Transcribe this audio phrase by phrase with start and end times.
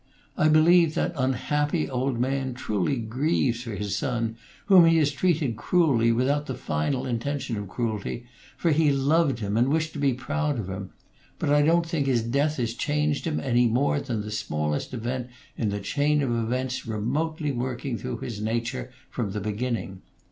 [0.35, 4.35] I believe that unhappy old man truly grieves for his son,
[4.65, 8.25] whom he treated cruelly without the final intention of cruelty,
[8.57, 10.89] for he loved him and wished to be proud of him;
[11.37, 15.27] but I don't think his death has changed him, any more than the smallest event
[15.55, 20.01] in the chain of events remotely working through his nature from the beginning.